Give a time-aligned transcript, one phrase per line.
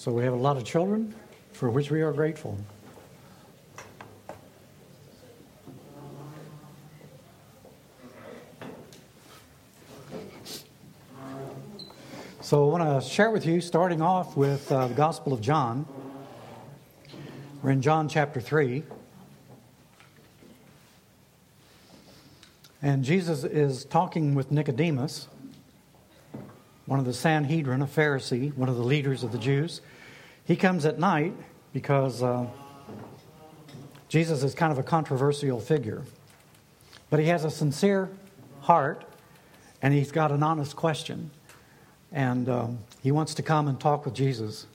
[0.00, 1.14] So we have a lot of children
[1.52, 2.56] for which we are grateful.
[12.40, 15.84] So I want to share with you, starting off with uh, the Gospel of John.
[17.62, 18.82] We're in John chapter 3.
[22.80, 25.28] And Jesus is talking with Nicodemus,
[26.90, 29.80] one of the Sanhedrin, a Pharisee, one of the leaders of the Jews.
[30.44, 31.32] He comes at night
[31.72, 32.48] because uh,
[34.08, 36.02] Jesus is kind of a controversial figure.
[37.08, 38.10] But he has a sincere
[38.62, 39.04] heart
[39.80, 41.30] and he's got an honest question.
[42.10, 44.66] And um, he wants to come and talk with Jesus,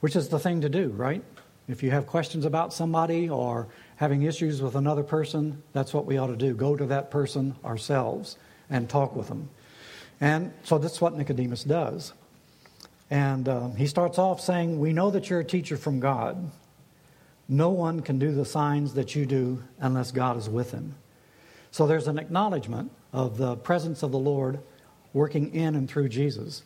[0.00, 1.22] which is the thing to do, right?
[1.68, 6.18] If you have questions about somebody or having issues with another person, that's what we
[6.18, 6.52] ought to do.
[6.52, 9.50] Go to that person ourselves and talk with them.
[10.20, 12.12] And so that's what Nicodemus does.
[13.10, 16.50] And uh, he starts off saying, We know that you're a teacher from God.
[17.48, 20.94] No one can do the signs that you do unless God is with him.
[21.70, 24.60] So there's an acknowledgement of the presence of the Lord
[25.12, 26.62] working in and through Jesus.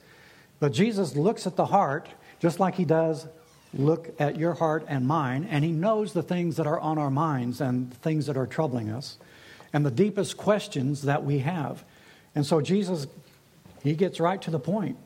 [0.60, 2.08] But Jesus looks at the heart
[2.38, 3.26] just like he does
[3.74, 7.10] look at your heart and mine, and He knows the things that are on our
[7.10, 9.18] minds and things that are troubling us
[9.72, 11.84] and the deepest questions that we have.
[12.34, 13.06] And so Jesus,
[13.82, 14.96] He gets right to the point.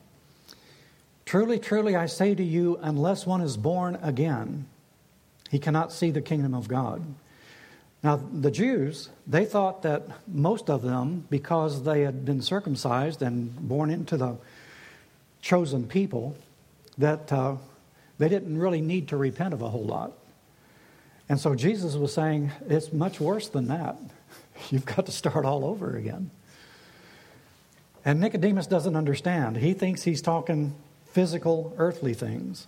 [1.25, 4.65] Truly, truly, I say to you, unless one is born again,
[5.49, 7.03] he cannot see the kingdom of God.
[8.03, 13.55] Now, the Jews, they thought that most of them, because they had been circumcised and
[13.55, 14.35] born into the
[15.41, 16.35] chosen people,
[16.97, 17.55] that uh,
[18.17, 20.11] they didn't really need to repent of a whole lot.
[21.29, 23.97] And so Jesus was saying, it's much worse than that.
[24.69, 26.29] You've got to start all over again.
[28.05, 29.57] And Nicodemus doesn't understand.
[29.57, 32.67] He thinks he's talking physical, earthly things.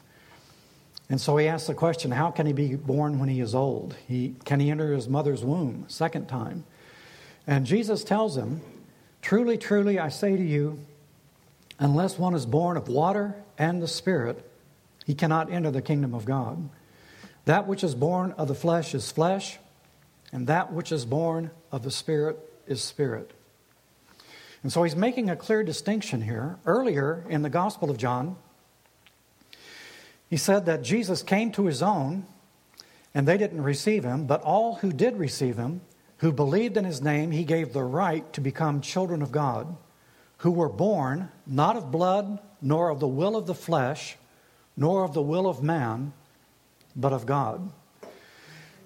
[1.09, 3.95] And so he asks the question how can he be born when he is old?
[4.07, 6.63] He, can he enter his mother's womb second time?
[7.45, 8.61] And Jesus tells him,
[9.21, 10.79] Truly, truly, I say to you,
[11.79, 14.49] unless one is born of water and the Spirit,
[15.05, 16.69] he cannot enter the kingdom of God.
[17.45, 19.57] That which is born of the flesh is flesh,
[20.31, 23.31] and that which is born of the Spirit is spirit.
[24.65, 26.57] And so he's making a clear distinction here.
[26.65, 28.35] Earlier in the Gospel of John,
[30.27, 32.25] he said that Jesus came to his own,
[33.13, 35.81] and they didn't receive him, but all who did receive him,
[36.17, 39.77] who believed in his name, he gave the right to become children of God,
[40.37, 44.17] who were born not of blood, nor of the will of the flesh
[44.75, 46.11] nor of the will of man,
[46.95, 47.71] but of God.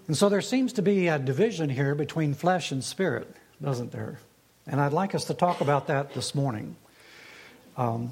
[0.08, 4.20] And so there seems to be a division here between flesh and spirit, doesn't there?
[4.72, 6.76] And I'd like us to talk about that this morning.
[7.76, 8.12] Um,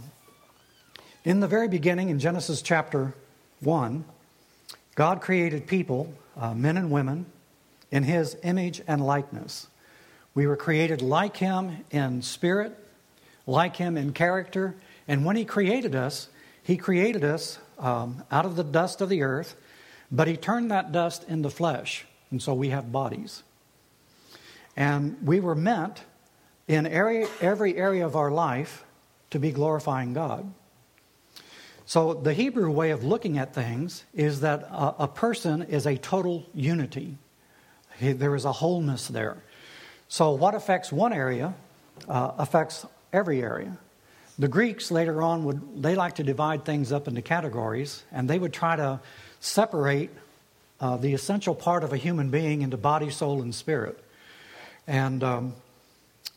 [1.24, 3.14] in the very beginning, in Genesis chapter
[3.60, 4.04] 1,
[4.96, 7.28] God created people, uh, men and women,
[7.92, 9.68] in His image and likeness.
[10.34, 12.76] We were created like Him in spirit,
[13.46, 14.74] like Him in character,
[15.08, 16.28] and when He created us,
[16.64, 19.56] He created us um, out of the dust of the earth,
[20.12, 23.44] but he turned that dust into flesh, and so we have bodies.
[24.76, 26.02] And we were meant
[26.68, 28.84] in every, every area of our life
[29.30, 30.52] to be glorifying God.
[31.86, 36.46] So, the Hebrew way of looking at things is that a, person is a total
[36.54, 37.18] unity.
[37.98, 39.38] He, there is a wholeness there.
[40.10, 41.54] So, what affects one area
[42.10, 43.78] uh, affects every area.
[44.38, 48.38] The Greeks later on would they like to divide things up into categories, and they
[48.38, 49.00] would try to
[49.40, 50.10] separate
[50.80, 53.98] uh, the essential part of a human being into body, soul, and spirit.
[54.86, 55.56] And um,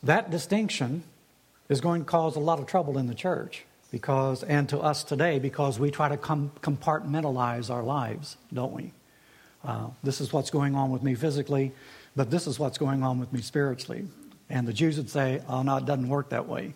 [0.02, 1.02] that distinction
[1.68, 5.04] is going to cause a lot of trouble in the church because, and to us
[5.04, 8.92] today, because we try to com- compartmentalize our lives, don't we?
[9.64, 11.72] Uh, this is what's going on with me physically,
[12.16, 14.06] but this is what's going on with me spiritually.
[14.48, 16.74] And the Jews would say, oh, no, it doesn't work that way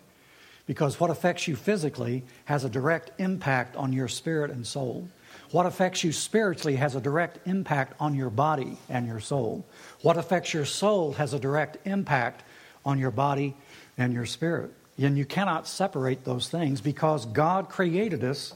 [0.67, 5.07] because what affects you physically has a direct impact on your spirit and soul.
[5.51, 9.65] What affects you spiritually has a direct impact on your body and your soul.
[10.01, 12.43] What affects your soul has a direct impact
[12.85, 13.55] on your body
[13.97, 14.71] and your spirit.
[14.97, 18.53] And you cannot separate those things because God created us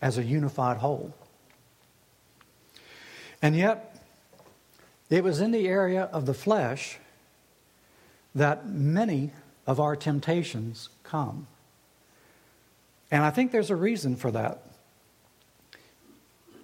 [0.00, 1.14] as a unified whole.
[3.42, 3.96] And yet,
[5.08, 6.98] it was in the area of the flesh
[8.34, 9.32] that many
[9.66, 11.46] of our temptations come.
[13.10, 14.62] And I think there's a reason for that.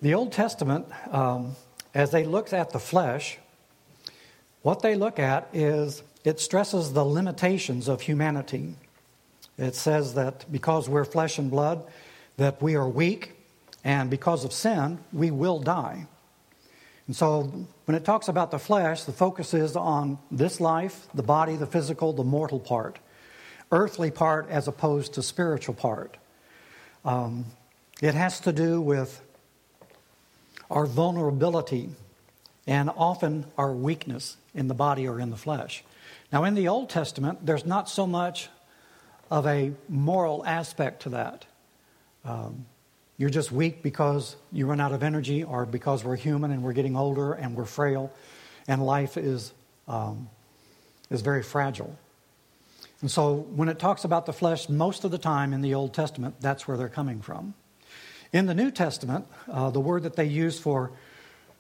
[0.01, 1.57] The Old Testament, um,
[1.95, 3.39] as they look at the flesh,
[4.63, 8.75] what they look at is it stresses the limitations of humanity.
[9.56, 11.87] It says that because we're flesh and blood,
[12.37, 13.32] that we are weak
[13.87, 16.08] And because of sin, we will die.
[17.06, 21.23] And so when it talks about the flesh, the focus is on this life, the
[21.23, 22.99] body, the physical, the mortal part,
[23.70, 26.17] earthly part as opposed to spiritual part.
[27.05, 27.44] Um,
[28.02, 29.22] it has to do with
[30.69, 31.90] our vulnerability
[32.67, 35.85] and often our weakness in the body or in the flesh.
[36.33, 38.49] Now, in the Old Testament, there's not so much
[39.31, 41.45] of a moral aspect to that.
[42.25, 42.67] Um,
[43.19, 46.73] you're just weak because you run out of energy or because we're human and we're
[46.73, 48.13] getting older and we're frail
[48.69, 49.53] and life is,
[49.89, 50.29] um,
[51.11, 51.97] is very fragile.
[53.01, 55.95] And so when it talks about the flesh, most of the time in the Old
[55.95, 57.55] Testament, that's where they're coming from.
[58.33, 60.93] In the New Testament, uh, the word that they use for,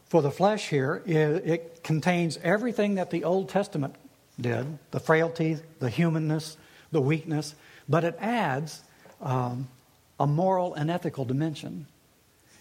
[0.08, 3.94] for the flesh here, it, contains everything that the Old Testament
[4.40, 6.56] did the frailty, the humanness,
[6.90, 7.54] the weakness,
[7.88, 8.82] but it adds
[9.20, 9.68] um,
[10.18, 11.86] a moral and ethical dimension.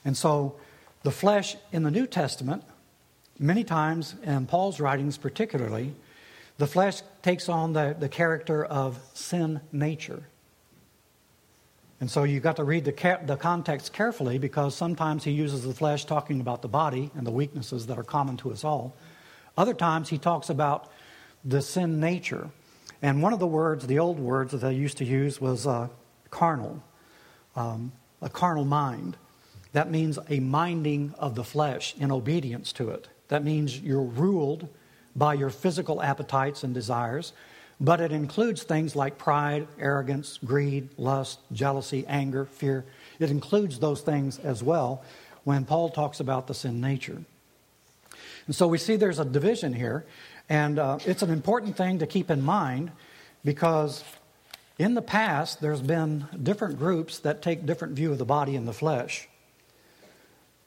[0.03, 0.55] And so
[1.03, 2.63] the flesh in the New Testament,
[3.39, 5.93] many times, in Paul's writings particularly,
[6.57, 10.23] the flesh takes on the, the character of sin nature.
[11.99, 15.73] And so you've got to read the, the context carefully because sometimes he uses the
[15.73, 18.95] flesh talking about the body and the weaknesses that are common to us all.
[19.57, 20.91] Other times he talks about
[21.43, 22.49] the sin nature.
[23.01, 25.87] And one of the words, the old words that they used to use was uh,
[26.29, 26.83] carnal
[27.55, 29.17] um, a carnal mind.
[29.73, 33.07] That means a minding of the flesh in obedience to it.
[33.27, 34.67] That means you're ruled
[35.15, 37.33] by your physical appetites and desires,
[37.79, 42.85] but it includes things like pride, arrogance, greed, lust, jealousy, anger, fear.
[43.19, 45.03] It includes those things as well
[45.43, 47.21] when Paul talks about the sin nature.
[48.47, 50.05] And so we see there's a division here,
[50.49, 52.91] and uh, it's an important thing to keep in mind
[53.43, 54.03] because
[54.77, 58.67] in the past, there's been different groups that take different view of the body and
[58.67, 59.27] the flesh.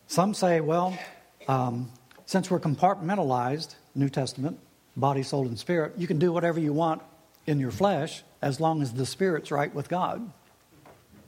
[0.07, 0.99] Some say, well,
[1.47, 1.91] um,
[2.25, 4.59] since we're compartmentalized, New Testament,
[4.99, 7.03] body, soul, and spirit, you can do whatever you want
[7.47, 10.31] in your flesh as long as the spirit's right with God.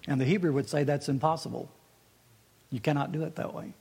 [0.06, 1.70] And the Hebrew would say that's impossible.
[2.70, 3.74] You cannot do it that way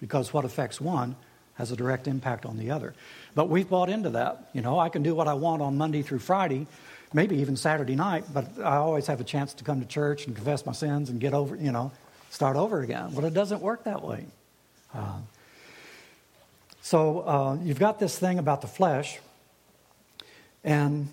[0.00, 1.16] because what affects one
[1.54, 2.94] has a direct impact on the other.
[3.34, 4.50] But we've bought into that.
[4.52, 6.66] You know, I can do what I want on Monday through Friday,
[7.12, 10.36] maybe even Saturday night, but I always have a chance to come to church and
[10.36, 11.92] confess my sins and get over, you know,
[12.30, 13.12] start over again.
[13.14, 14.26] But it doesn't work that way.
[14.94, 15.18] Uh,
[16.86, 19.18] so uh, you've got this thing about the flesh,
[20.62, 21.08] and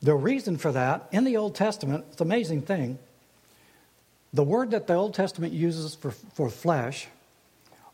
[0.00, 2.98] the reason for that in the Old Testament, it's an amazing thing.
[4.32, 7.08] The word that the Old Testament uses for, for flesh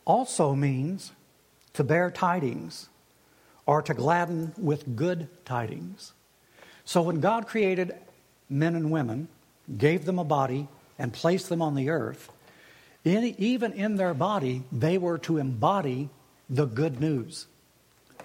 [0.05, 1.11] also means
[1.73, 2.89] to bear tidings
[3.67, 6.13] or to gladden with good tidings.
[6.85, 7.97] So when God created
[8.49, 9.27] men and women,
[9.77, 12.31] gave them a body, and placed them on the earth,
[13.09, 16.11] even in their body, they were to embody
[16.51, 17.47] the good news.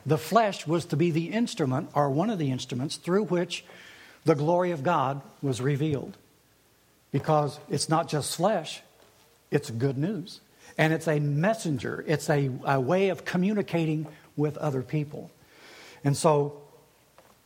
[0.06, 3.64] The flesh was to be the instrument, or one of the instruments, through which
[4.26, 6.18] the glory of God was revealed.
[7.12, 8.82] Because it's not just flesh,
[9.52, 10.42] it's good news.
[10.78, 15.30] And it's a messenger, it's a, a way of communicating with other people.
[16.04, 16.62] And so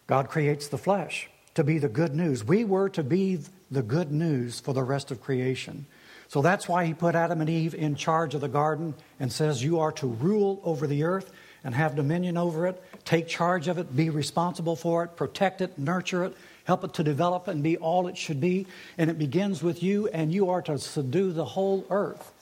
[0.07, 2.43] God creates the flesh to be the good news.
[2.43, 3.39] We were to be
[3.69, 5.85] the good news for the rest of creation.
[6.27, 9.63] So that's why he put Adam and Eve in charge of the garden and says,
[9.63, 11.31] You are to rule over the earth
[11.63, 15.77] and have dominion over it, take charge of it, be responsible for it, protect it,
[15.77, 18.67] nurture it, help it to develop and be all it should be.
[18.97, 22.33] And it begins with you, and you are to subdue the whole earth.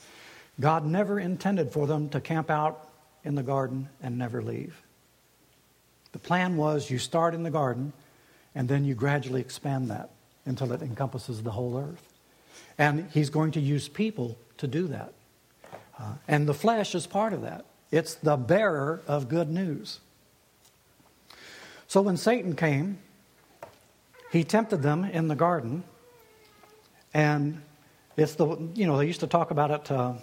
[0.59, 2.89] God never intended for them to camp out
[3.23, 4.81] in the garden and never leave.
[6.11, 7.91] The plan was you start in the garden
[8.55, 10.11] and then you gradually expand that
[10.45, 12.14] until it encompasses the whole earth.
[12.77, 15.13] And he's going to use people to do that.
[15.99, 19.99] Uh, and the flesh is part of that, it's the bearer of good news.
[21.87, 22.97] So when Satan came,
[24.31, 25.83] he tempted them in the garden.
[27.13, 27.61] And
[28.17, 29.91] it's the, you know, they used to talk about it.
[29.91, 30.13] Uh,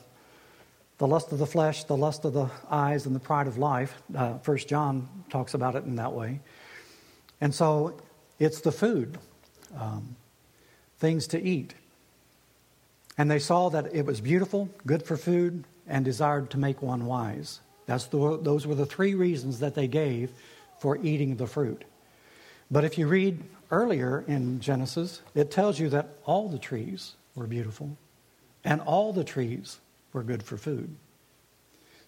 [0.99, 4.01] the lust of the flesh, the lust of the eyes, and the pride of life.
[4.15, 6.41] Uh, First John talks about it in that way.
[7.41, 7.99] And so
[8.39, 9.19] it's the food,
[9.77, 10.15] um,
[10.99, 11.75] things to eat.
[13.19, 17.07] And they saw that it was beautiful, good for food, and desired to make one
[17.07, 17.61] wise.
[17.87, 20.31] That's the, those were the three reasons that they gave
[20.79, 21.85] for eating the fruit.
[22.71, 27.47] But if you read earlier in Genesis, it tells you that all the trees were
[27.47, 27.97] beautiful,
[28.65, 29.79] and all the trees
[30.13, 30.95] were good for food.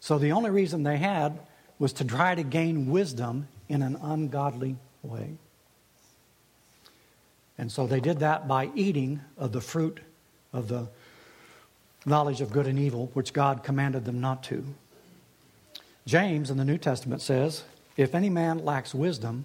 [0.00, 1.38] So the only reason they had
[1.78, 5.38] was to try to gain wisdom in an ungodly way.
[7.56, 10.00] And so they did that by eating of the fruit
[10.54, 10.88] of the
[12.06, 14.64] knowledge of good and evil, which God commanded them not to.
[16.06, 17.64] James in the New Testament says,
[17.96, 19.44] If any man lacks wisdom,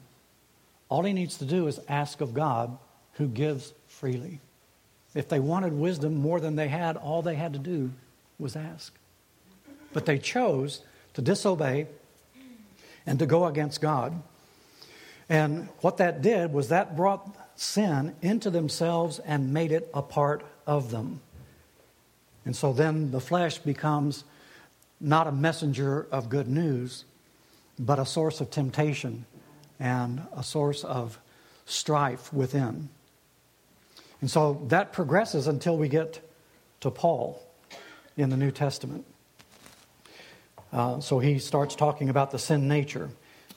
[0.88, 2.78] all he needs to do is ask of God,
[3.14, 4.40] who gives freely.
[5.14, 7.92] If they wanted wisdom more than they had, all they had to do
[8.38, 8.94] was ask.
[9.92, 10.82] But they chose
[11.16, 11.88] to disobey
[13.06, 14.22] and to go against God.
[15.28, 20.46] And what that did was that brought sin into themselves and made it a part
[20.66, 21.20] of them.
[22.46, 24.24] And so then the flesh becomes
[25.02, 27.04] not a messenger of good news,
[27.78, 29.26] but a source of temptation
[29.78, 31.20] and a source of
[31.66, 32.88] strife within.
[34.22, 36.22] And so that progresses until we get
[36.80, 37.46] to Paul
[38.16, 39.06] in the New Testament.
[40.72, 43.10] Uh, so he starts talking about the sin nature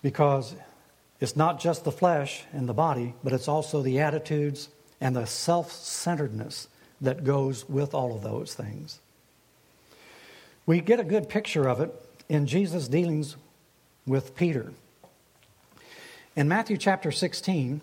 [0.02, 0.56] because
[1.22, 4.68] it's not just the flesh and the body, but it's also the attitudes
[5.00, 6.66] and the self centeredness
[7.00, 8.98] that goes with all of those things.
[10.66, 11.94] We get a good picture of it
[12.28, 13.36] in Jesus' dealings
[14.04, 14.72] with Peter.
[16.34, 17.80] In Matthew chapter 16,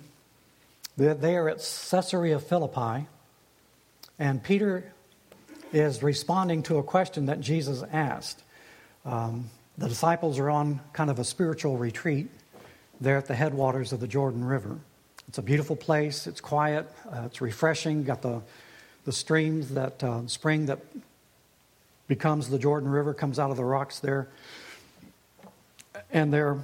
[0.98, 3.08] they are at Caesarea Philippi,
[4.19, 4.91] and Peter
[5.72, 8.43] is responding to a question that Jesus asked.
[9.05, 12.29] Um, the disciples are on kind of a spiritual retreat
[13.01, 14.77] there at the headwaters of the Jordan River.
[15.27, 18.41] It's a beautiful place, it's quiet, uh, it's refreshing, got the,
[19.06, 20.79] the streams that uh, spring that
[22.08, 24.27] becomes the Jordan River, comes out of the rocks there.
[26.12, 26.58] And they're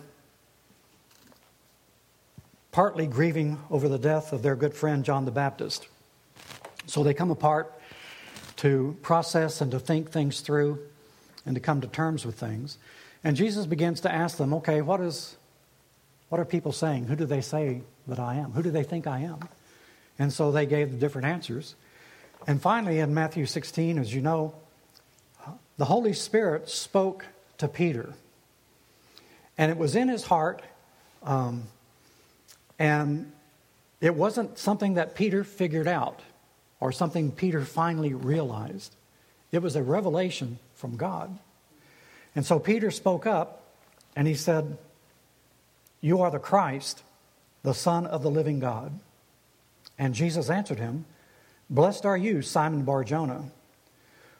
[2.71, 5.87] partly grieving over the death of their good friend John the Baptist.
[6.87, 7.71] So they come apart
[8.57, 10.79] to process and to think things through
[11.45, 12.77] and to come to terms with things.
[13.23, 15.35] And Jesus begins to ask them, okay, what is
[16.29, 17.05] what are people saying?
[17.05, 18.51] Who do they say that I am?
[18.51, 19.39] Who do they think I am?
[20.17, 21.75] And so they gave the different answers.
[22.47, 24.55] And finally, in Matthew 16, as you know,
[25.77, 27.25] the Holy Spirit spoke
[27.57, 28.13] to Peter.
[29.57, 30.61] And it was in his heart,
[31.23, 31.63] um,
[32.77, 33.31] and
[34.01, 36.21] it wasn't something that Peter figured out
[36.79, 38.95] or something Peter finally realized.
[39.51, 41.37] It was a revelation from God.
[42.35, 43.63] And so Peter spoke up
[44.15, 44.77] and he said,
[46.05, 47.01] You are the Christ,
[47.63, 48.99] the Son of the living God.
[49.97, 51.05] And Jesus answered him,
[51.67, 53.45] Blessed are you, Simon Barjona.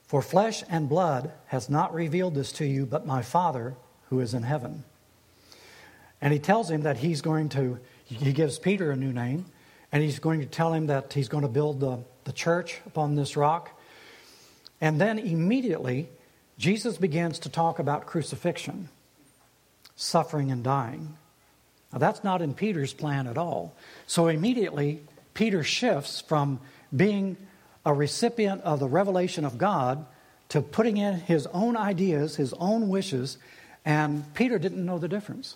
[0.04, 3.74] For flesh and blood has not revealed this to you, but my Father
[4.10, 4.84] who is in heaven.
[6.22, 9.46] And he tells him that he's going to, he gives Peter a new name,
[9.92, 13.16] and he's going to tell him that he's going to build the, the church upon
[13.16, 13.72] this rock.
[14.80, 16.10] And then immediately,
[16.60, 18.90] Jesus begins to talk about crucifixion,
[19.96, 21.18] suffering, and dying.
[21.96, 23.74] Now, that's not in Peter's plan at all.
[24.06, 25.02] So immediately,
[25.34, 26.60] Peter shifts from
[26.94, 27.38] being
[27.86, 30.06] a recipient of the revelation of God
[30.50, 33.38] to putting in his own ideas, his own wishes,
[33.86, 35.56] and Peter didn't know the difference.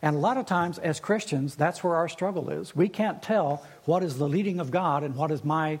[0.00, 2.76] And a lot of times, as Christians, that's where our struggle is.
[2.76, 5.80] We can't tell what is the leading of God and what is my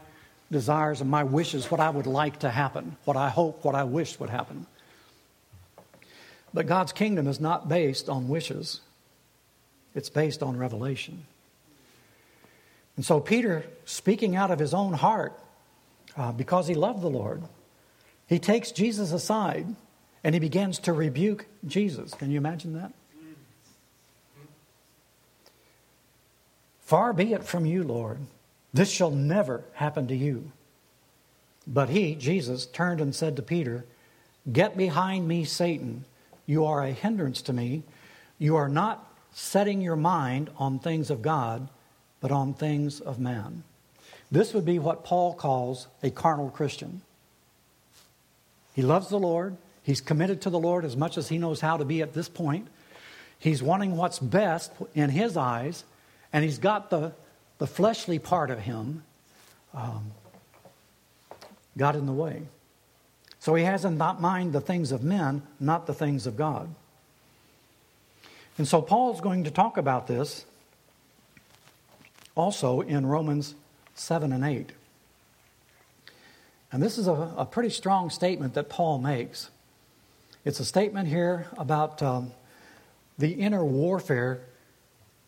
[0.50, 3.84] desires and my wishes, what I would like to happen, what I hope, what I
[3.84, 4.66] wish would happen.
[6.52, 8.80] But God's kingdom is not based on wishes,
[9.94, 11.24] it's based on revelation.
[12.96, 15.38] And so, Peter, speaking out of his own heart,
[16.16, 17.42] uh, because he loved the Lord.
[18.26, 19.66] He takes Jesus aside
[20.24, 22.12] and he begins to rebuke Jesus.
[22.12, 22.92] Can you imagine that?
[26.80, 28.18] Far be it from you, Lord.
[28.74, 30.50] This shall never happen to you.
[31.66, 33.84] But he, Jesus, turned and said to Peter,
[34.50, 36.04] Get behind me, Satan.
[36.46, 37.82] You are a hindrance to me.
[38.38, 41.68] You are not setting your mind on things of God,
[42.20, 43.62] but on things of man.
[44.30, 47.02] This would be what Paul calls a carnal Christian.
[48.74, 49.56] He loves the Lord.
[49.82, 52.28] He's committed to the Lord as much as he knows how to be at this
[52.28, 52.68] point.
[53.38, 55.84] He's wanting what's best in his eyes,
[56.32, 57.12] and he's got the,
[57.58, 59.04] the fleshly part of him
[59.72, 60.12] um,
[61.76, 62.42] got in the way.
[63.38, 66.74] So he has in that mind the things of men, not the things of God.
[68.58, 70.44] And so Paul's going to talk about this
[72.34, 73.54] also in Romans
[73.94, 74.72] 7 and 8.
[76.70, 79.50] And this is a, a pretty strong statement that Paul makes.
[80.44, 82.32] It's a statement here about um,
[83.16, 84.40] the inner warfare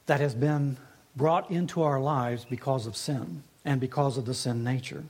[0.06, 0.76] that has been
[1.16, 5.04] brought into our lives because of sin and because of the sin nature.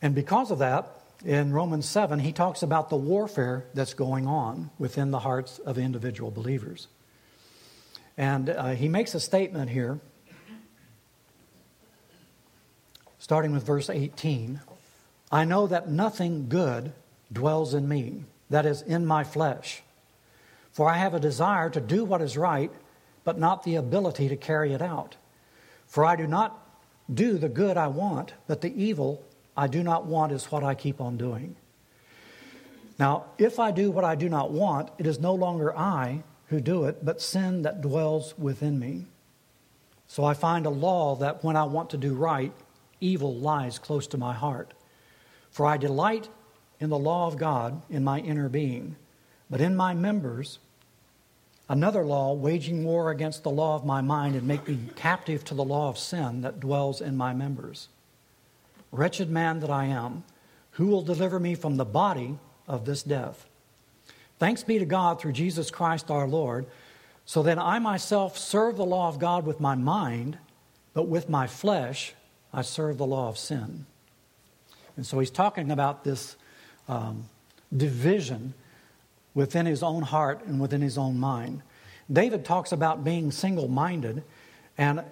[0.00, 0.95] And because of that,
[1.26, 5.76] in Romans 7, he talks about the warfare that's going on within the hearts of
[5.76, 6.86] individual believers.
[8.16, 9.98] And uh, he makes a statement here
[13.18, 14.60] starting with verse 18
[15.32, 16.92] I know that nothing good
[17.32, 19.82] dwells in me, that is, in my flesh.
[20.70, 22.70] For I have a desire to do what is right,
[23.24, 25.16] but not the ability to carry it out.
[25.88, 26.56] For I do not
[27.12, 29.24] do the good I want, but the evil
[29.56, 31.56] I do not want is what I keep on doing.
[32.98, 36.60] Now, if I do what I do not want, it is no longer I who
[36.60, 39.06] do it, but sin that dwells within me.
[40.06, 42.52] So I find a law that when I want to do right,
[43.00, 44.72] evil lies close to my heart.
[45.50, 46.28] For I delight
[46.78, 48.96] in the law of God in my inner being,
[49.50, 50.58] but in my members,
[51.68, 55.54] another law waging war against the law of my mind and make me captive to
[55.54, 57.88] the law of sin that dwells in my members.
[58.96, 60.24] Wretched man that I am,
[60.72, 63.46] who will deliver me from the body of this death?
[64.38, 66.66] Thanks be to God through Jesus Christ our Lord.
[67.24, 70.38] So then I myself serve the law of God with my mind,
[70.94, 72.14] but with my flesh
[72.52, 73.86] I serve the law of sin.
[74.96, 76.36] And so he's talking about this
[76.88, 77.28] um,
[77.74, 78.54] division
[79.34, 81.62] within his own heart and within his own mind.
[82.10, 84.22] David talks about being single minded,
[84.78, 85.02] and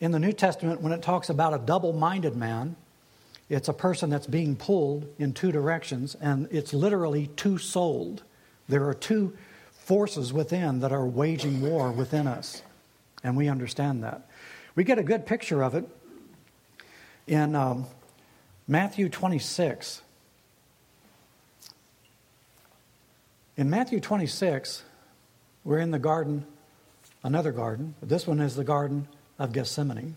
[0.00, 2.76] in the New Testament, when it talks about a double minded man,
[3.48, 8.22] it's a person that's being pulled in two directions, and it's literally two souled.
[8.68, 9.36] There are two
[9.70, 12.62] forces within that are waging war within us,
[13.24, 14.28] and we understand that.
[14.74, 15.88] We get a good picture of it
[17.26, 17.86] in um,
[18.66, 20.02] Matthew 26.
[23.56, 24.84] In Matthew 26,
[25.64, 26.46] we're in the garden,
[27.24, 27.94] another garden.
[28.02, 30.16] This one is the Garden of Gethsemane.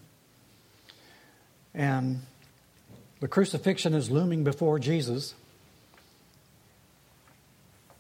[1.74, 2.22] And
[3.22, 5.36] the crucifixion is looming before Jesus.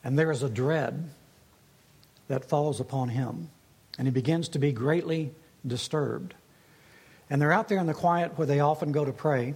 [0.04, 1.12] And there is a dread
[2.28, 3.50] that falls upon him.
[3.98, 5.32] And he begins to be greatly
[5.66, 6.34] disturbed.
[7.30, 9.54] And they're out there in the quiet where they often go to pray.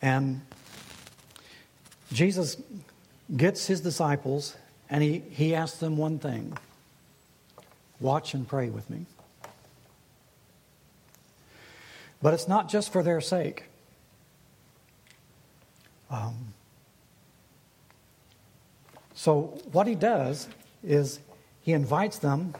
[0.00, 0.42] And
[2.12, 2.56] Jesus
[3.36, 4.56] gets his disciples
[4.88, 6.56] and he, he asks them one thing
[8.00, 9.06] watch and pray with me.
[12.22, 13.64] But it's not just for their sake.
[16.10, 16.54] Um,
[19.14, 20.48] so, what he does
[20.82, 21.20] is
[21.62, 22.54] he invites them,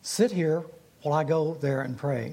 [0.00, 0.64] sit here
[1.02, 2.32] while I go there and pray.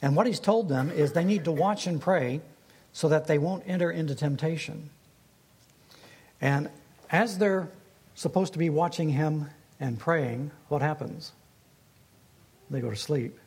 [0.00, 2.40] And what he's told them is they need to watch and pray
[2.92, 4.90] so that they won't enter into temptation.
[6.40, 6.68] And
[7.10, 7.68] as they're
[8.14, 9.48] supposed to be watching him
[9.80, 11.32] and praying, what happens?
[12.70, 13.38] They go to sleep.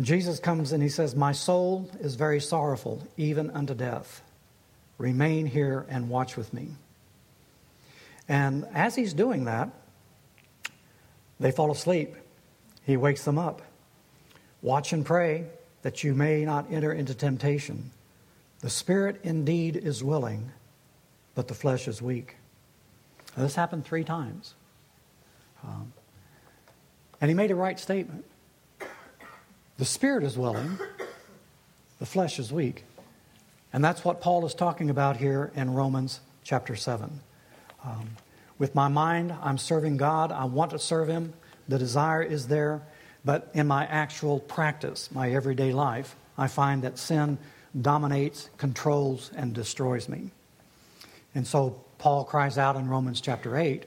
[0.00, 4.22] Jesus comes and he says, My soul is very sorrowful, even unto death.
[4.98, 6.68] Remain here and watch with me.
[8.28, 9.70] And as he's doing that,
[11.38, 12.14] they fall asleep.
[12.84, 13.62] He wakes them up.
[14.62, 15.46] Watch and pray
[15.82, 17.90] that you may not enter into temptation.
[18.60, 20.50] The spirit indeed is willing,
[21.34, 22.36] but the flesh is weak.
[23.36, 24.54] Now, this happened three times.
[25.62, 25.92] Um,
[27.20, 28.24] and he made a right statement.
[29.78, 30.78] The spirit is willing,
[31.98, 32.84] the flesh is weak.
[33.72, 37.20] And that's what Paul is talking about here in Romans chapter 7.
[37.84, 38.10] Um,
[38.58, 40.32] with my mind, I'm serving God.
[40.32, 41.34] I want to serve Him.
[41.68, 42.80] The desire is there.
[43.22, 47.36] But in my actual practice, my everyday life, I find that sin
[47.78, 50.30] dominates, controls, and destroys me.
[51.34, 53.84] And so Paul cries out in Romans chapter 8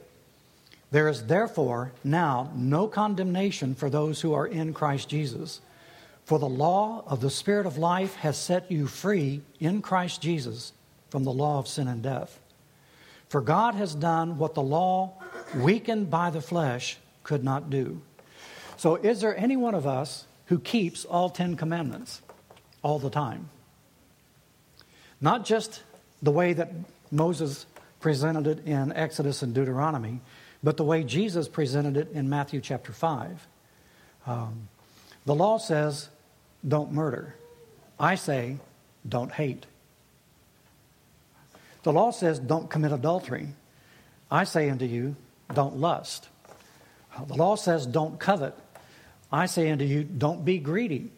[0.91, 5.61] There is therefore now no condemnation for those who are in Christ Jesus.
[6.29, 10.73] For the law of the Spirit of life has set you free in Christ Jesus
[11.09, 12.39] from the law of sin and death.
[13.29, 15.13] For God has done what the law,
[15.55, 18.03] weakened by the flesh, could not do.
[18.77, 22.21] So, is there any one of us who keeps all Ten Commandments
[22.83, 23.49] all the time?
[25.19, 25.81] Not just
[26.21, 26.71] the way that
[27.09, 27.65] Moses
[28.01, 30.21] presented it in Exodus and Deuteronomy,
[30.61, 33.47] but the way Jesus presented it in Matthew chapter 5.
[34.27, 34.67] Um,
[35.25, 36.09] the law says,
[36.67, 37.35] don't murder.
[37.99, 38.57] I say,
[39.07, 39.65] don't hate.
[41.83, 43.49] The law says, don't commit adultery.
[44.29, 45.15] I say unto you,
[45.53, 46.27] don't lust.
[47.27, 48.55] The law says, don't covet.
[49.31, 51.11] I say unto you, don't be greedy.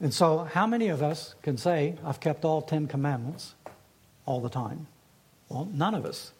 [0.00, 3.54] And so, how many of us can say, I've kept all Ten Commandments
[4.26, 4.86] all the time?
[5.48, 6.32] Well, none of us.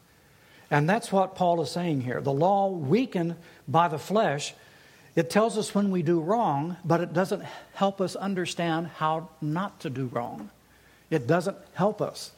[0.71, 2.21] And that's what Paul is saying here.
[2.21, 3.37] The law, weakened
[3.67, 4.55] by the flesh,
[5.19, 7.43] it tells us when we do wrong, but it doesn't
[7.75, 10.49] help us understand how not to do wrong.
[11.11, 12.31] It doesn't help us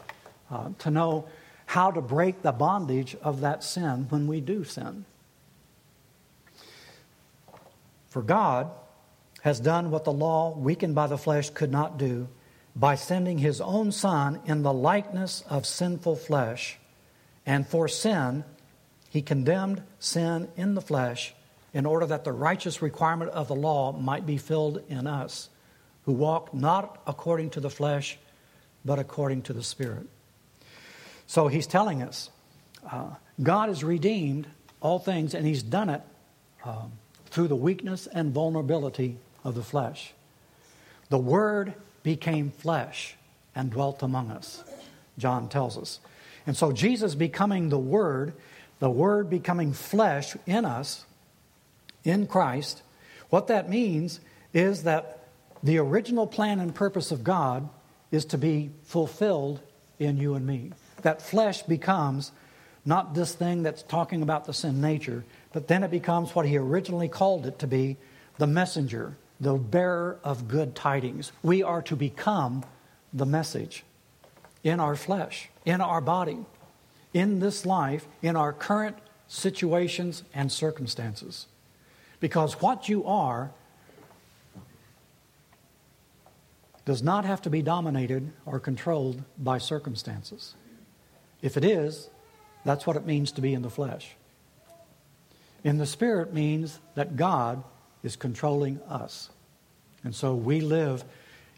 [0.50, 1.28] uh, to know
[1.66, 5.04] how to break the bondage of that sin when we do sin.
[8.08, 8.70] For God
[9.42, 12.28] has done what the law, weakened by the flesh, could not do
[12.74, 16.78] by sending his own Son in the likeness of sinful flesh.
[17.44, 18.42] And for sin,
[19.10, 21.34] he condemned sin in the flesh
[21.72, 25.48] in order that the righteous requirement of the law might be filled in us,
[26.04, 28.18] who walk not according to the flesh,
[28.84, 30.06] but according to the Spirit.
[31.26, 32.30] So he's telling us
[32.90, 33.10] uh,
[33.42, 34.46] God has redeemed
[34.80, 36.02] all things, and he's done it
[36.64, 36.84] uh,
[37.26, 40.12] through the weakness and vulnerability of the flesh.
[41.10, 43.16] The Word became flesh
[43.54, 44.64] and dwelt among us,
[45.18, 46.00] John tells us.
[46.46, 48.32] And so Jesus becoming the Word,
[48.78, 51.04] the Word becoming flesh in us,
[52.04, 52.82] in Christ,
[53.28, 54.20] what that means
[54.52, 55.24] is that
[55.62, 57.68] the original plan and purpose of God
[58.10, 59.60] is to be fulfilled
[59.98, 60.72] in you and me.
[61.02, 62.32] That flesh becomes
[62.84, 66.56] not this thing that's talking about the sin nature, but then it becomes what he
[66.56, 67.96] originally called it to be
[68.38, 71.30] the messenger, the bearer of good tidings.
[71.42, 72.64] We are to become
[73.12, 73.84] the message
[74.64, 76.38] in our flesh, in our body,
[77.12, 78.96] in this life, in our current
[79.28, 81.46] situations and circumstances.
[82.20, 83.50] Because what you are
[86.84, 90.54] does not have to be dominated or controlled by circumstances.
[91.42, 92.08] If it is,
[92.64, 94.16] that's what it means to be in the flesh.
[95.64, 97.62] In the spirit means that God
[98.02, 99.30] is controlling us.
[100.04, 101.04] And so we live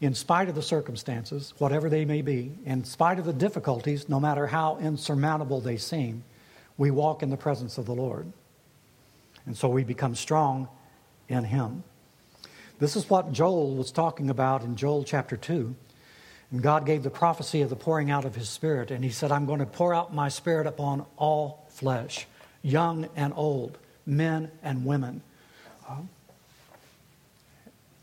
[0.00, 4.18] in spite of the circumstances, whatever they may be, in spite of the difficulties, no
[4.18, 6.24] matter how insurmountable they seem,
[6.76, 8.32] we walk in the presence of the Lord.
[9.46, 10.68] And so we become strong
[11.28, 11.82] in Him.
[12.78, 15.74] This is what Joel was talking about in Joel chapter 2.
[16.50, 18.90] And God gave the prophecy of the pouring out of His Spirit.
[18.90, 22.26] And He said, I'm going to pour out my Spirit upon all flesh,
[22.62, 25.22] young and old, men and women.
[25.88, 26.02] Uh,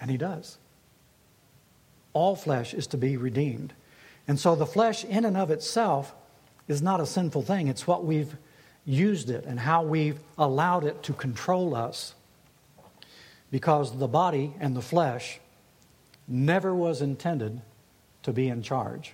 [0.02, 0.58] and He does.
[2.13, 3.73] All flesh is to be redeemed.
[4.28, 6.15] And so the flesh, in and of itself,
[6.67, 7.67] is not a sinful thing.
[7.67, 8.36] It's what we've
[8.89, 12.15] used it and how we've allowed it to control us.
[13.52, 15.39] Because the body and the flesh
[16.28, 17.62] never was intended
[18.23, 19.13] to be in charge.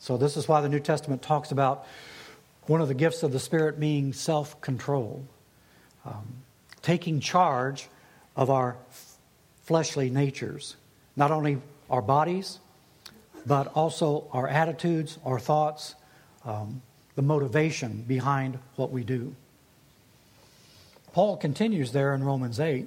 [0.00, 1.86] So, this is why the New Testament talks about
[2.66, 5.24] one of the gifts of the Spirit being self control,
[6.04, 6.42] um,
[6.82, 7.88] taking charge
[8.36, 8.76] of our
[9.64, 10.76] fleshly natures,
[11.16, 11.58] not only
[11.90, 12.58] our bodies,
[13.46, 15.94] but also our attitudes, our thoughts,
[16.44, 16.82] um,
[17.18, 19.34] the motivation behind what we do.
[21.12, 22.86] Paul continues there in Romans 8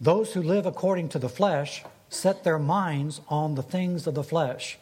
[0.00, 4.24] Those who live according to the flesh set their minds on the things of the
[4.24, 4.76] flesh.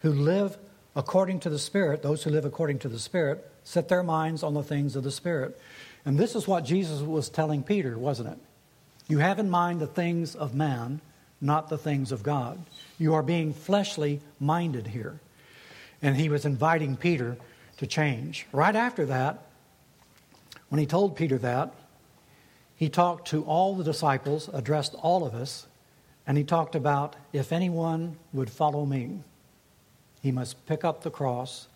[0.00, 0.58] Who live
[0.96, 4.54] according to the Spirit, those who live according to the Spirit, set their minds on
[4.54, 5.56] the things of the Spirit.
[6.04, 8.38] And this is what Jesus was telling Peter, wasn't it?
[9.06, 11.00] You have in mind the things of man,
[11.40, 12.58] not the things of God.
[12.98, 15.20] You are being fleshly minded here.
[16.02, 17.36] And he was inviting Peter
[17.78, 18.46] to change.
[18.52, 19.46] Right after that,
[20.68, 21.72] when he told Peter that,
[22.76, 25.66] he talked to all the disciples, addressed all of us,
[26.26, 29.20] and he talked about if anyone would follow me,
[30.22, 31.68] he must pick up the cross,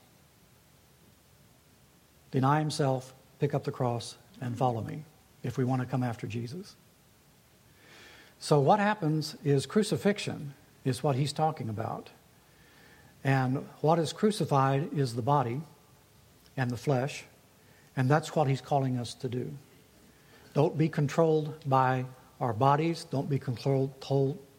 [2.31, 5.05] deny himself, pick up the cross, and follow me
[5.43, 6.75] if we want to come after Jesus.
[8.41, 12.11] So, what happens is crucifixion is what he's talking about.
[13.25, 15.61] And what is crucified is the body
[16.59, 17.25] and the flesh,
[17.97, 19.51] and that's what he's calling us to do.
[20.55, 22.05] Don't be controlled by
[22.41, 23.93] our bodies, don't be controlled,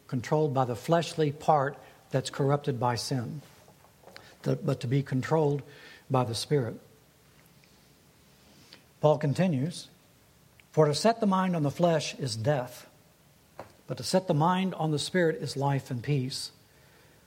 [0.07, 1.77] controlled by the fleshly part
[2.09, 3.41] that's corrupted by sin,
[4.41, 5.61] but to be controlled
[6.09, 6.79] by the Spirit.
[9.01, 9.89] Paul continues
[10.71, 12.87] For to set the mind on the flesh is death,
[13.87, 16.51] but to set the mind on the Spirit is life and peace.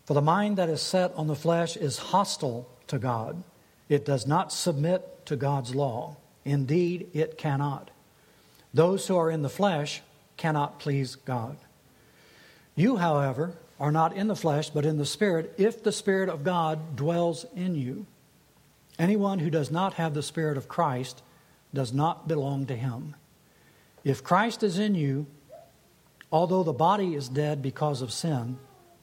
[0.07, 3.43] For the mind that is set on the flesh is hostile to God
[3.93, 6.17] it does not submit to God's law.
[6.47, 7.91] Indeed, it cannot.
[8.73, 10.01] Those who are in the flesh
[10.39, 11.59] cannot please God.
[12.75, 16.43] You, however, are not in the flesh, but in the Spirit, if the Spirit of
[16.43, 18.07] God dwells in you.
[18.99, 21.23] Anyone who does not have the Spirit of Christ
[21.75, 23.15] does not belong to him.
[24.05, 25.27] If Christ is in you,
[26.31, 28.59] although the body is dead because of sin,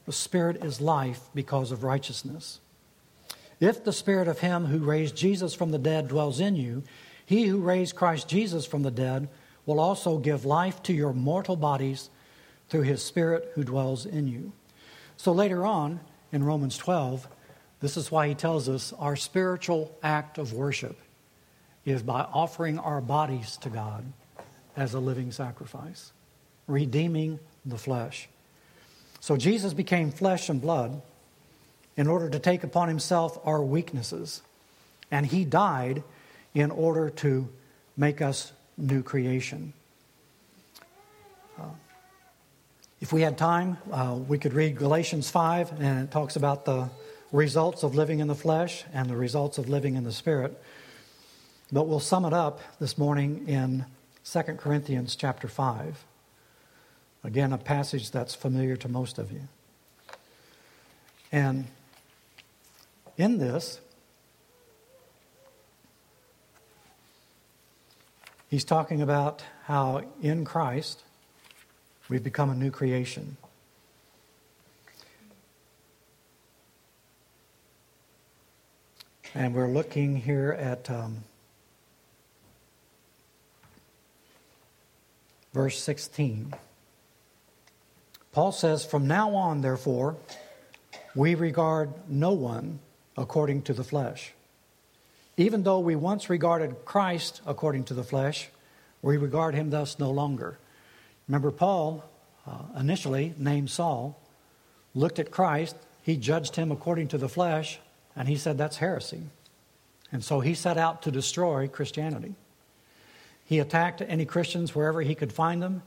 [0.06, 2.58] the Spirit is life because of righteousness.
[3.60, 6.82] If the Spirit of Him who raised Jesus from the dead dwells in you,
[7.24, 9.28] He who raised Christ Jesus from the dead
[9.66, 12.08] will also give life to your mortal bodies
[12.70, 14.52] through His Spirit who dwells in you.
[15.16, 16.00] So later on
[16.32, 17.28] in Romans 12,
[17.80, 20.98] this is why He tells us our spiritual act of worship
[21.84, 24.04] is by offering our bodies to God
[24.76, 26.12] as a living sacrifice.
[26.66, 28.28] redeeming the flesh.
[29.18, 31.02] So Jesus became flesh and blood
[31.96, 34.42] in order to take upon himself our weaknesses.
[35.10, 36.02] And he died
[36.54, 37.48] in order to
[37.96, 39.72] make us new creation.
[41.58, 41.64] Uh,
[43.00, 46.88] if we had time, uh, we could read Galatians 5, and it talks about the
[47.32, 50.60] results of living in the flesh and the results of living in the spirit.
[51.72, 53.84] But we'll sum it up this morning in
[54.24, 56.04] 2 Corinthians chapter 5.
[57.22, 59.42] Again, a passage that's familiar to most of you.
[61.30, 61.66] And
[63.20, 63.80] in this,
[68.48, 71.02] he's talking about how in Christ
[72.08, 73.36] we've become a new creation.
[79.34, 81.18] And we're looking here at um,
[85.52, 86.54] verse 16.
[88.32, 90.16] Paul says, From now on, therefore,
[91.14, 92.80] we regard no one
[93.20, 94.32] according to the flesh.
[95.36, 98.48] Even though we once regarded Christ according to the flesh,
[99.02, 100.58] we regard him thus no longer.
[101.28, 102.04] Remember, Paul,
[102.46, 104.18] uh, initially named Saul,
[104.94, 107.78] looked at Christ, he judged him according to the flesh,
[108.16, 109.22] and he said that's heresy.
[110.10, 112.34] And so he set out to destroy Christianity.
[113.44, 115.82] He attacked any Christians wherever he could find them.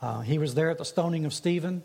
[0.00, 1.82] Uh, he was there at the stoning of Stephen.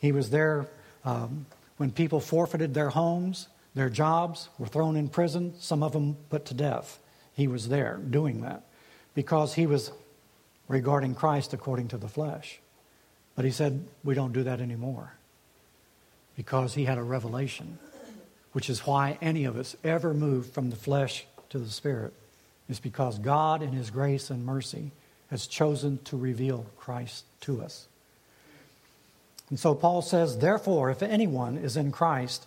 [0.00, 0.66] He was there
[1.04, 6.16] um, when people forfeited their homes, their jobs, were thrown in prison, some of them
[6.28, 6.98] put to death.
[7.34, 8.64] He was there doing that
[9.14, 9.92] because he was
[10.68, 12.60] regarding Christ according to the flesh.
[13.36, 15.14] But he said, We don't do that anymore
[16.36, 17.78] because he had a revelation
[18.52, 22.12] which is why any of us ever move from the flesh to the spirit,
[22.68, 24.92] is because God, in His grace and mercy,
[25.30, 27.86] has chosen to reveal Christ to us.
[29.48, 32.46] And so Paul says, Therefore, if anyone is in Christ,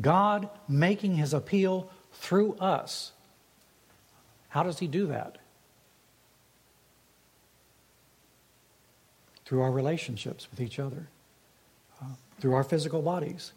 [0.00, 3.12] God making his appeal through us.
[4.48, 5.38] How does he do that?
[9.44, 11.08] Through our relationships with each other,
[12.00, 12.06] uh,
[12.40, 13.52] through our physical bodies,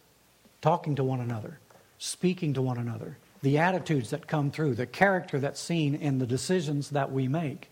[0.61, 1.59] talking to one another
[1.97, 6.25] speaking to one another, the attitudes that come through, the character that's seen in the
[6.25, 7.69] decisions that we make.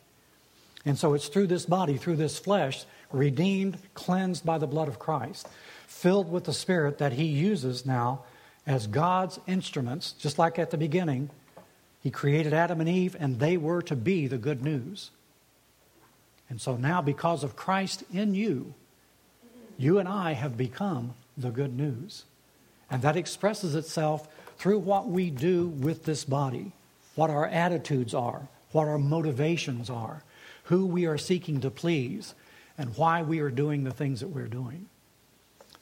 [0.86, 4.99] And so it's through this body, through this flesh, redeemed, cleansed by the blood of
[4.99, 5.47] Christ,
[5.88, 8.23] filled with the Spirit that He uses now
[8.65, 11.30] as God's instruments, just like at the beginning.
[12.02, 15.12] He created Adam and Eve, and they were to be the good news.
[16.49, 18.73] And so now, because of Christ in you,
[19.78, 22.26] you and I have become the good news.
[22.91, 26.73] And that expresses itself through what we do with this body,
[27.15, 30.23] what our attitudes are, what our motivations are,
[30.65, 32.36] who we are seeking to please,
[32.78, 34.88] and why we are doing the things that we're doing.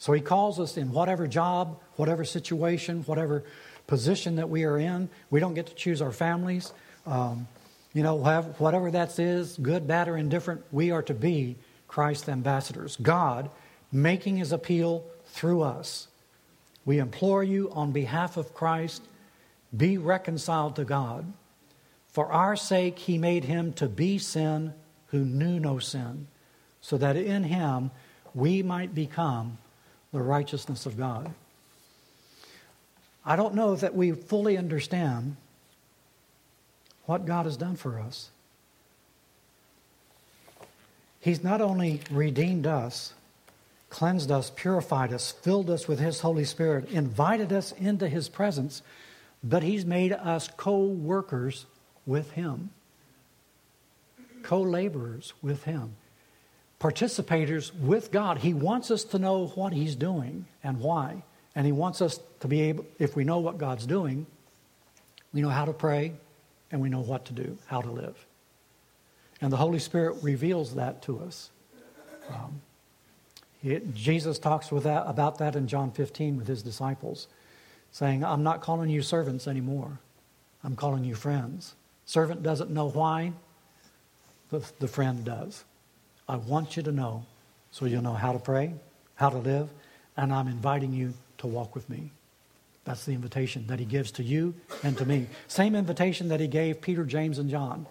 [0.01, 3.43] So he calls us in whatever job, whatever situation, whatever
[3.85, 5.09] position that we are in.
[5.29, 6.73] We don't get to choose our families.
[7.05, 7.47] Um,
[7.93, 11.55] you know, whatever that is, good, bad, or indifferent, we are to be
[11.87, 12.97] Christ's ambassadors.
[12.99, 13.51] God
[13.91, 16.07] making his appeal through us.
[16.83, 19.03] We implore you on behalf of Christ,
[19.77, 21.31] be reconciled to God.
[22.07, 24.73] For our sake, he made him to be sin
[25.09, 26.25] who knew no sin,
[26.81, 27.91] so that in him
[28.33, 29.59] we might become
[30.11, 31.33] the righteousness of God.
[33.25, 35.35] I don't know that we fully understand
[37.05, 38.29] what God has done for us.
[41.19, 43.13] He's not only redeemed us,
[43.89, 48.81] cleansed us, purified us, filled us with His Holy Spirit, invited us into His presence,
[49.43, 51.67] but He's made us co workers
[52.07, 52.71] with Him,
[54.41, 55.95] co laborers with Him,
[56.81, 58.39] participators with God.
[58.39, 61.23] He wants us to know what He's doing and why.
[61.55, 64.25] And He wants us to be able, if we know what God's doing,
[65.31, 66.13] we know how to pray
[66.71, 68.25] and we know what to do, how to live.
[69.41, 71.51] And the Holy Spirit reveals that to us.
[72.29, 72.61] Um,
[73.63, 77.27] it, Jesus talks that, about that in John 15 with his disciples,
[77.91, 79.99] saying, I'm not calling you servants anymore.
[80.63, 81.75] I'm calling you friends.
[82.05, 83.33] Servant doesn't know why,
[84.49, 85.63] the, the friend does.
[86.31, 87.25] I want you to know
[87.71, 88.73] so you'll know how to pray,
[89.15, 89.67] how to live,
[90.15, 92.11] and I'm inviting you to walk with me.
[92.85, 95.27] That's the invitation that he gives to you and to me.
[95.49, 97.85] Same invitation that he gave Peter, James, and John.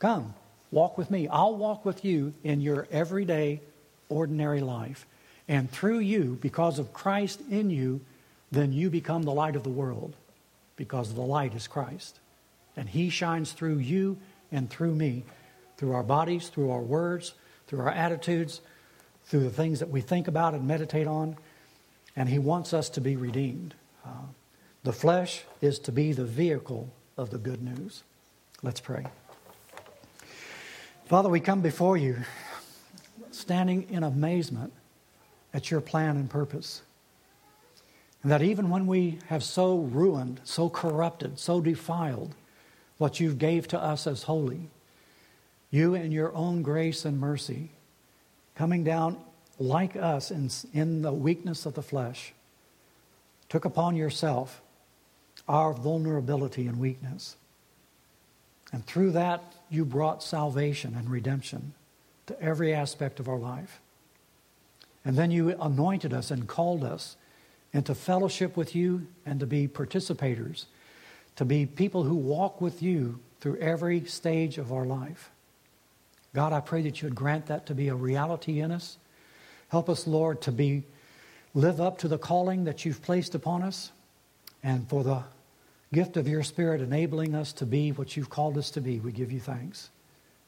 [0.00, 0.34] Come,
[0.72, 1.28] walk with me.
[1.28, 3.60] I'll walk with you in your everyday,
[4.08, 5.06] ordinary life.
[5.46, 8.00] And through you, because of Christ in you,
[8.50, 10.16] then you become the light of the world
[10.74, 12.18] because the light is Christ.
[12.76, 14.18] And he shines through you
[14.50, 15.22] and through me,
[15.78, 17.32] through our bodies, through our words,
[17.66, 18.60] through our attitudes,
[19.24, 21.36] through the things that we think about and meditate on
[22.18, 23.74] and He wants us to be redeemed.
[24.04, 24.26] Uh,
[24.82, 28.02] the flesh is to be the vehicle of the good news.
[28.60, 29.06] Let's pray.
[31.06, 32.16] Father, we come before you
[33.30, 34.72] standing in amazement
[35.54, 36.82] at your plan and purpose.
[38.24, 42.34] And that even when we have so ruined, so corrupted, so defiled
[42.96, 44.70] what you gave to us as holy,
[45.70, 47.70] you in your own grace and mercy,
[48.54, 49.18] coming down
[49.58, 52.32] like us in, in the weakness of the flesh,
[53.48, 54.62] took upon yourself
[55.48, 57.36] our vulnerability and weakness.
[58.72, 61.74] And through that, you brought salvation and redemption
[62.26, 63.80] to every aspect of our life.
[65.04, 67.16] And then you anointed us and called us
[67.72, 70.66] into fellowship with you and to be participators,
[71.36, 75.30] to be people who walk with you through every stage of our life.
[76.34, 78.98] God, I pray that you would grant that to be a reality in us
[79.68, 80.84] Help us, Lord, to be
[81.54, 83.92] live up to the calling that you've placed upon us
[84.62, 85.22] and for the
[85.92, 88.98] gift of your Spirit enabling us to be what you've called us to be.
[88.98, 89.90] We give you thanks.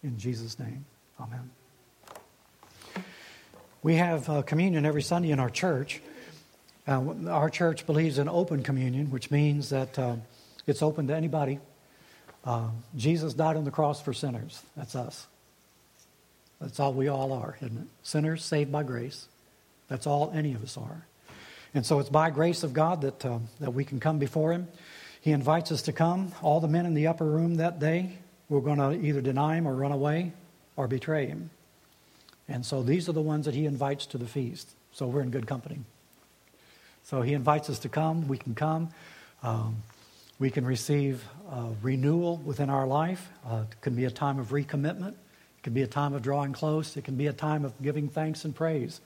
[0.02, 0.84] In Jesus' name,
[1.20, 1.50] amen.
[3.82, 6.00] We have uh, communion every Sunday in our church.
[6.88, 10.16] Uh, our church believes in open communion, which means that uh,
[10.66, 11.60] it's open to anybody.
[12.44, 14.62] Uh, Jesus died on the cross for sinners.
[14.76, 15.26] That's us.
[16.60, 17.86] That's all we all are, isn't it?
[18.02, 19.26] Sinners saved by grace.
[19.88, 21.06] That's all any of us are.
[21.72, 24.68] And so it's by grace of God that, uh, that we can come before Him.
[25.20, 26.32] He invites us to come.
[26.42, 28.18] All the men in the upper room that day
[28.48, 30.32] were going to either deny Him or run away
[30.76, 31.50] or betray Him.
[32.48, 34.68] And so these are the ones that He invites to the feast.
[34.92, 35.78] So we're in good company.
[37.04, 38.28] So He invites us to come.
[38.28, 38.90] We can come.
[39.42, 39.82] Um,
[40.38, 41.24] we can receive
[41.82, 43.28] renewal within our life.
[43.46, 45.14] Uh, it can be a time of recommitment.
[45.60, 46.96] It can be a time of drawing close.
[46.96, 49.02] It can be a time of giving thanks and praise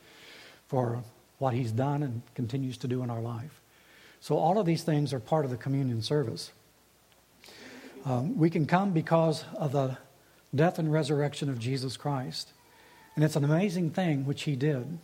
[0.68, 1.02] for
[1.38, 3.60] what He's done and continues to do in our life.
[4.20, 6.52] So, all of these things are part of the communion service.
[8.04, 9.98] Um, we can come because of the
[10.54, 12.52] death and resurrection of Jesus Christ.
[13.16, 14.98] And it's an amazing thing which He did.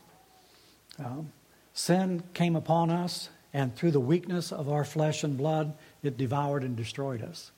[1.04, 1.32] Um,
[1.74, 6.62] sin came upon us, and through the weakness of our flesh and blood, it devoured
[6.62, 7.50] and destroyed us.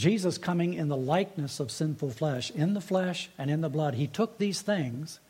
[0.00, 3.92] Jesus coming in the likeness of sinful flesh, in the flesh and in the blood,
[3.92, 5.20] he took these things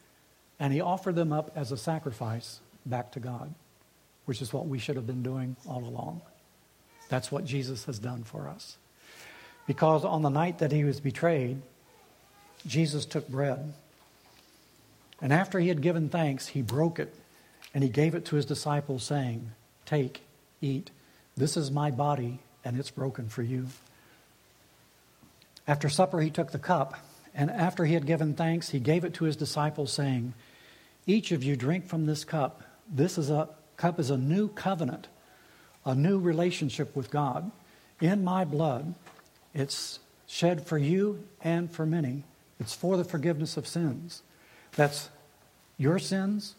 [0.60, 3.52] and he offered them up as a sacrifice back to God,
[4.26, 6.20] which is what we should have been doing all along.
[7.08, 8.76] That's what Jesus has done for us.
[9.66, 11.60] Because on the night that he was betrayed,
[12.64, 13.74] Jesus took bread.
[15.20, 17.12] And after he had given thanks, he broke it
[17.74, 19.50] and he gave it to his disciples, saying,
[19.84, 20.20] Take,
[20.60, 20.92] eat.
[21.36, 23.66] This is my body, and it's broken for you.
[25.70, 26.96] After supper, he took the cup,
[27.32, 30.34] and after he had given thanks, he gave it to his disciples, saying,
[31.06, 32.64] Each of you drink from this cup.
[32.90, 35.06] This is a cup is a new covenant,
[35.86, 37.52] a new relationship with God.
[38.00, 38.96] In my blood,
[39.54, 42.24] it's shed for you and for many.
[42.58, 44.22] It's for the forgiveness of sins.
[44.74, 45.08] That's
[45.78, 46.56] your sins,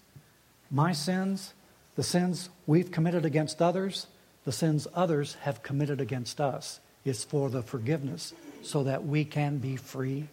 [0.72, 1.54] my sins,
[1.96, 4.08] the sins we've committed against others,
[4.46, 6.80] the sins others have committed against us.
[7.04, 10.28] It's for the forgiveness so that we can be free.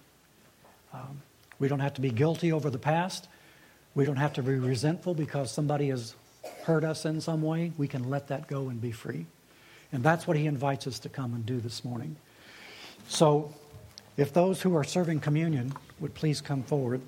[0.93, 1.23] Um,
[1.59, 3.29] we don't have to be guilty over the past.
[3.95, 6.15] We don't have to be resentful because somebody has
[6.63, 7.73] hurt us in some way.
[7.77, 9.27] We can let that go and be free.
[9.93, 12.17] And that's what he invites us to come and do this morning.
[13.09, 13.53] So,
[14.17, 17.01] if those who are serving communion would please come forward.